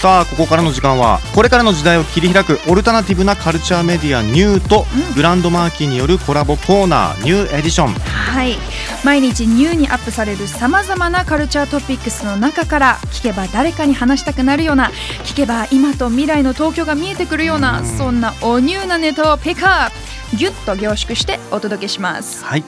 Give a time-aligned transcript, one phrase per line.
[0.00, 7.92] さあここからの時間はこれからの時代を切り開くオルタナティブなカルチャーメディアニューと、グランドマーキーによるコラボコーナーニューエディション。
[7.92, 8.56] はい。
[9.04, 14.90] 毎日ニューにアップされるさまざまなカルチャートピックスの中から聞けば誰かに話したくなるような
[15.24, 20.36] 聞けば今と未来の東京が見えてくるようなそんなおニューなネタをピックアップ。
[20.38, 22.42] ギュッと凝縮してお届けします。
[22.42, 22.64] はい。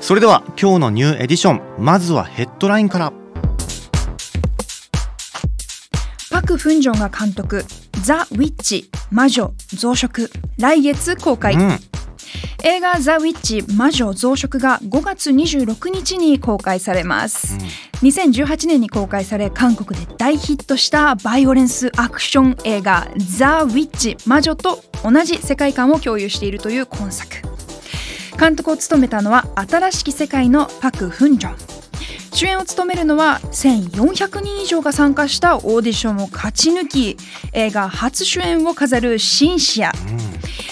[0.00, 3.12] それでは今日のニューエディションまずはヘッドラインから
[6.52, 7.64] ク・フンジョンが監督
[8.04, 11.78] ザ・ウィッチ魔女増殖来月公開、うん。
[12.62, 17.56] 映画「ザ・ウィッチ魔女増殖」が5月26日に公開されます、
[18.02, 27.36] 2018年に公開され韓国で大ヒットしたバイオレンスアクション映画「ザ・ウィッチ魔女」と同じ世界観を共有しているという今作。
[28.38, 31.71] 監督を務めたのは新しき世界のパク・フンジョン
[32.32, 37.16] 主演を務めるのは1400人以上が参加したオーディションを勝ち抜き
[37.52, 39.92] 映画初主演を飾るシンシア、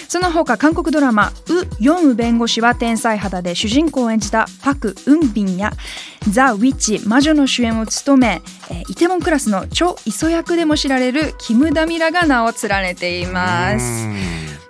[0.08, 5.72] その他韓国ドラマ「ウ・ヨンウ弁護士は天才肌」で主人公を演じたパク・ウンビンや
[6.28, 14.08] 「ザ・ウィッチ魔女」の主演を務め、えイテウォンクラスの超磯役でも知られるキム・ダミラが名を連ねています。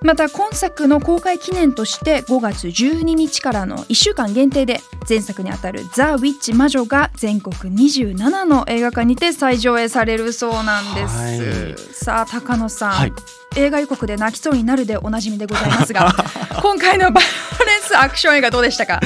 [0.02, 11.76] また今作の公開記念として5月12日からの1週間限定で前作にあたる「ザ・ウィッチ魔女」が全国27の映画館にて再上映されるそうなんです、はい。
[11.92, 13.12] さあ高野さん、はい。
[13.56, 16.14] 映画予告で泣きそうになるでおなじみでございますが
[16.62, 17.24] 今回のバイ
[17.60, 19.00] オレンスアクション映画どうでしたか？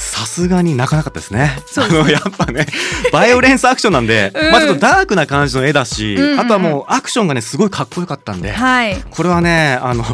[0.00, 1.58] さすがに泣かなかったですね。
[1.66, 2.00] そうですね。
[2.00, 2.66] あのやっぱね
[3.12, 4.50] バイオレンスアクションなんで、うん。
[4.50, 6.40] まあちょっとダークな感じの絵だし、うんうんうん。
[6.40, 8.96] あとはもうアクションがねすごいかっこよかったんで、はい。
[9.10, 10.04] これはねあの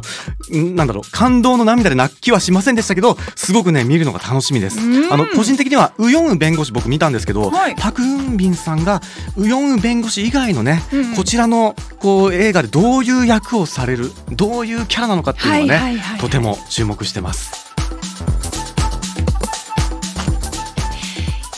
[0.53, 4.81] んなんだろう感動の涙で泣きはしませんでしたけどすごくね見るのが楽しみです。
[4.81, 5.13] うん。
[5.13, 7.77] あの個人的にはウヨンウ弁護士僕見たんですけど、はい。
[7.79, 9.01] パク・ウンビンさんが
[9.37, 11.15] ウヨンウ弁護士以外のね、うんうん。
[11.15, 16.21] こちらのこう映画でどういう役をされるどういうキャラなのかっていうのをね、はいはいはいはい。
[16.21, 17.66] とても注目してます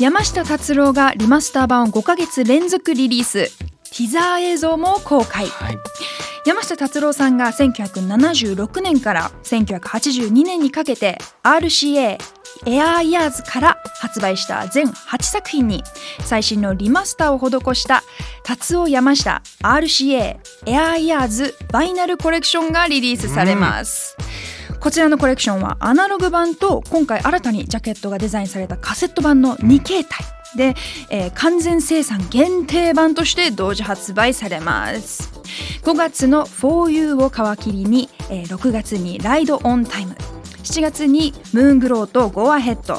[0.00, 3.50] 山下達郎がリマスター版を5ヶ月連続リリース。
[3.58, 5.48] ティザー映像も公開。
[5.48, 5.78] はい。
[6.46, 12.16] 山下達郎さんが1976年から1982年にかけて RCA
[12.66, 15.82] エアーイヤーズから発売した全8作品に
[16.20, 18.04] 最新のリマスターを施した
[18.44, 24.16] 達夫山下 RCA エアーイヤーズバイナルコレクションがリリースされます、
[24.80, 30.20] こちらのコレクションはアナログ版と今回新たにジャケットがデザインされたカセット版の2形態
[30.56, 30.74] で、
[31.10, 35.30] えー完全生産限定版として同時発売されます。
[35.82, 40.14] 5月の 4U を皮切りに、えー6月にライドオンタイム。
[40.62, 42.94] 7月にムーングローとゴアヘッド。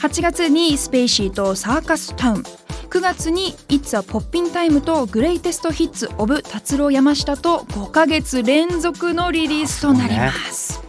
[0.00, 2.42] 8月にスペイシーとサーカスタウン。
[2.90, 10.87] 9月に It's a Poppin' Time とグレイテストヒッツオブ達郎山下と5ヶ月連続のリリースとなります。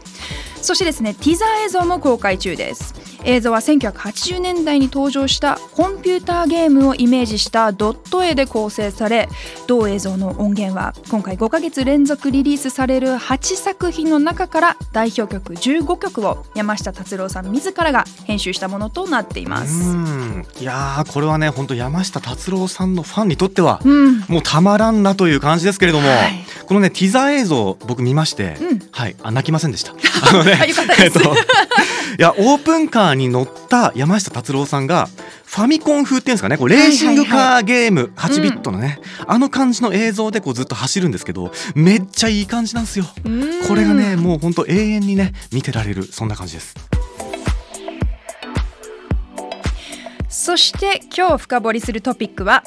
[0.69, 2.94] そしてですねティザー映像も公開中です。
[3.24, 9.28] 映像は1980年代に登場したコンピューターゲームをイメージしたドット絵で構成され
[9.68, 19.90] 同映像の音源は今回5ヶ月連続リリースされる8作品の中から代表曲15曲を山下達郎さん自らが編集したものとなっています。
[19.90, 20.46] うん。
[20.62, 24.19] いやーこれはね本当山下達郎さんのファンにとっては、うん。
[24.29, 26.46] もうたまらんなという感じですけれども、はい。
[26.68, 29.94] このねティザー映像僕見まして、うんはいあ泣きませんでした。
[30.30, 31.22] あのねあよかったですい
[32.18, 35.08] やオープンカーに乗った山下達郎さんが
[35.46, 43.06] ファミコン風っていうんですかねこうレーシングカーゲーム8ビットのね、あの感じの映像でこうずっと走るんですけどめっちゃいい感じなんですよ。
[43.24, 46.76] うんこれがねもう本当永遠にね見てられるそんな感じです。
[50.28, 52.66] そして今日深掘りするトピックは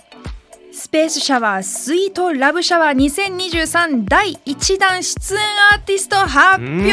[0.74, 5.40] スペースシャワースイートラブシャワー2023第1弾出演
[5.72, 6.70] アーティスト発表。
[6.70, 6.92] うん。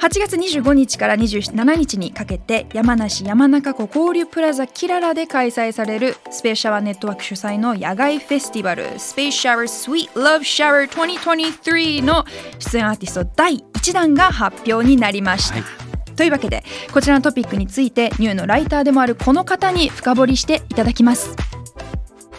[0.00, 12.24] 8月25日から27日にかけて山梨山中湖交流プラザキララで開催されるスペースシャワーネットワーク主催の野外フェスティバルスペースシャワースイートラブシャワー2023の
[12.58, 15.90] 出演アーティスト第1弾が発表になりました、はい。
[16.16, 16.64] というわけで
[16.94, 21.36] こちらのトピックについてニューのライターでもあるこの方に深掘りしていただきます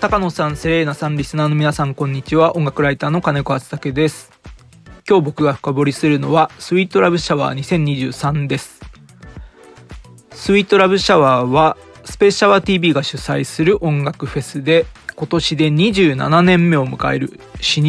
[0.01, 2.57] 高野さん、セレーナさん、リスナーの皆さん、こんにちは。
[2.57, 4.31] 音楽ライターの金子敦武です。
[5.07, 8.81] 今日僕が深掘りするのはスイートラブシャワー2023です
[10.31, 11.75] スイートラブシャワーは
[12.05, 17.37] スペースシャワー TV が主催する音楽フェスで今年で27年目を迎える老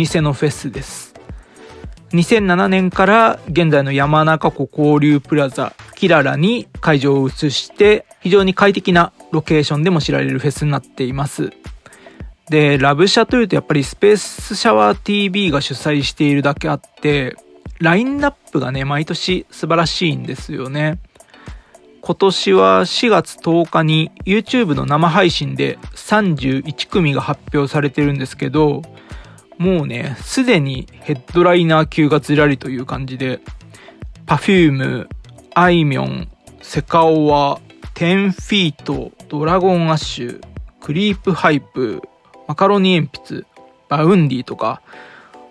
[0.04, 1.14] 舗のフェスです
[2.10, 11.52] 2007年から現在の山中湖交流プラザキララに会場を移して非常に快適なロケーションでも知られるフェスになっています
[12.48, 17.36] でラブシャというとやっぱりスペースシャワー TV が主催しているだけあって
[17.80, 20.98] ラインナップがね毎年素晴らしいんですよね。
[22.04, 28.82] 今年は4月10日に YouTube の生配信で31組が発表されてるんですけど
[29.56, 33.38] もうねすでにヘッドライナー級がずらりという感じで
[34.26, 35.06] Perfume
[35.54, 36.28] あいみょん
[36.60, 37.60] セカオワ
[37.94, 40.40] 10フィートドラゴンアッシュ
[40.80, 42.02] クリープハイプ
[42.52, 43.46] マカロニ鉛筆
[43.88, 44.82] バウンディとか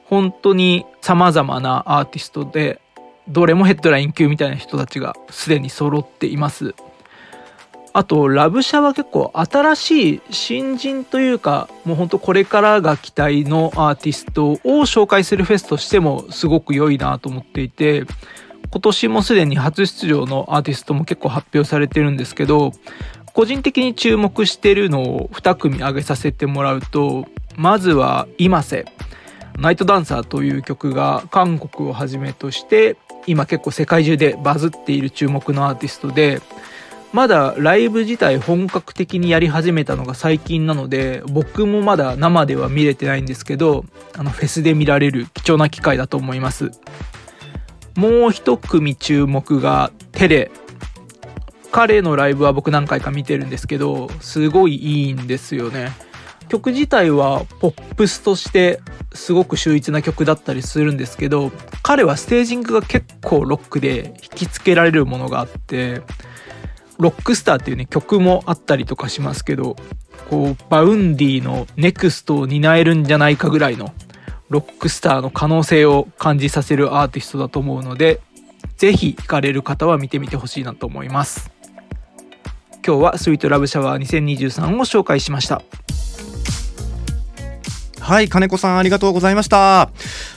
[0.06, 2.80] 本当に様々なアーティストで
[3.28, 6.76] どれもヘッドライン級みたいな人たちがすでに揃っています。
[7.94, 18.06] あとラブシャは結構新しい新人というかもうほんとこれからが期待のアーティストを紹介するフェスとしてもすごく良いなと思っていて
[18.70, 22.72] 今年もすでに初出場のアーティストも結構発表されてるんですけど
[23.34, 28.86] 個人的に注目してるのを2組挙げさせてもらうとまずは「今瀬」
[29.60, 32.98] 「ナイトダンサー」という曲が韓国をはじめとして
[33.28, 36.42] 今結構世界中でバズっている注目のアーティストで
[37.14, 43.86] まだライブ自体本格的にやり始めたのが最近なので僕もまだ生では見れてないんですけど
[44.18, 46.72] あのフェスで見られる貴重な機会だと思います。
[47.96, 50.52] もう一組注目がテレ。
[51.72, 55.92] 彼のライブは僕何回か見てるんですけどすごいいいんですよね。
[56.50, 58.82] 曲自体はポップスとして
[59.14, 61.50] すごく秀逸な曲だったりするんですけど
[61.82, 66.02] 彼はステージングが結構ロックで引きつけられるものがあって
[67.00, 69.78] ロックスターっていうね曲もあったりとかしますけど
[70.30, 73.94] こうバウンディのネクストを担えるんじゃないかぐらいの
[74.50, 78.20] ロックスターの可能性を感じさせるアーティストだと思うので
[78.76, 81.61] ぜひ行かれる方は見てみてほしいなと思います。
[82.86, 85.62] 今日はスイートラブシャワー2023を紹介しました。
[88.12, 89.90] はい金子さんありがとうございました。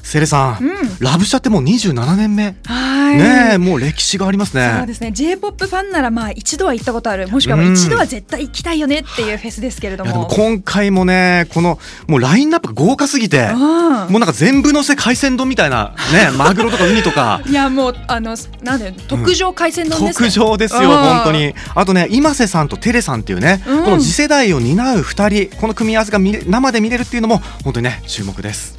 [0.05, 0.75] セレさん、うん。
[1.01, 2.55] ラブシャってもう27年目。
[2.67, 3.19] はい。
[3.19, 4.75] ねえもう歴史がありますね。
[4.79, 5.11] そうですね。
[5.11, 7.27] J-POP ファンならまあ一度は行ったことある。
[7.27, 10.15] もしくはまあ一度は絶対行きたいよねっていうフェスですけれども。
[10.15, 10.29] も。
[10.29, 13.59] 今回もねこのもうラインナップが豪華すぎてうん。
[13.59, 17.41] もうなんか全部のせ海鮮丼みたいなね マグロとかウニとか。
[17.45, 20.29] いやもうあのなんで特上海鮮丼ですね。
[20.29, 20.89] 特上ですようん。
[20.97, 21.53] 本当に。
[21.75, 23.85] あとね今瀬さんとテレさんっていうね、うん。
[23.85, 28.77] この次世代を担う2人この組み合わせが生で見れるっていうのも本当にね注目です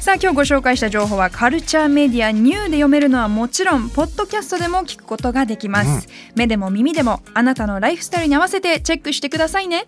[0.00, 9.86] さあ今日ご紹介した情報はカルチャーメディアニューで読めるのはもちろんポッドキャストでも聞くことができます、目でも耳でもあなたのライフスタイルに合わせてチェックしてくださいね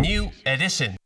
[0.02, 1.02] New edition.